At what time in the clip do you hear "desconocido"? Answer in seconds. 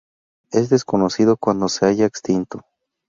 0.69-1.37